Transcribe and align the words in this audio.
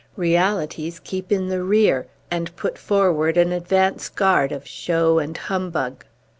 Realities 0.15 0.99
keep 0.99 1.31
in 1.31 1.49
the 1.49 1.61
rear, 1.61 2.07
and 2.31 2.55
put 2.55 2.75
forward 2.75 3.37
an 3.37 3.51
advance 3.51 4.09
guard 4.09 4.51
of 4.51 4.65
show 4.67 5.19
and 5.19 5.37
humbug. 5.37 6.03